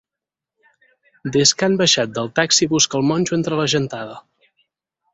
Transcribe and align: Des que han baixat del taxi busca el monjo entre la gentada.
Des 1.35 1.53
que 1.59 1.69
han 1.69 1.77
baixat 1.83 2.17
del 2.17 2.33
taxi 2.41 2.71
busca 2.75 3.01
el 3.03 3.09
monjo 3.13 3.41
entre 3.41 3.63
la 3.63 3.71
gentada. 3.79 4.21